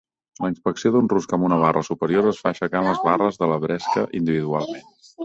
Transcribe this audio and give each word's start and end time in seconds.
La 0.43 0.49
inspecció 0.51 0.91
d'un 0.93 1.09
rusc 1.11 1.35
amb 1.37 1.45
una 1.49 1.59
barra 1.63 1.83
superior 1.89 2.29
es 2.31 2.39
fa 2.45 2.53
aixecant 2.53 2.87
les 2.89 3.05
barres 3.09 3.39
de 3.43 3.51
la 3.53 3.59
bresca 3.67 4.07
individualment. 4.23 4.91